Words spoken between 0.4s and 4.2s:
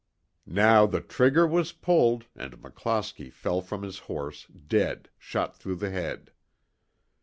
Now the trigger was pulled and McClosky fell from his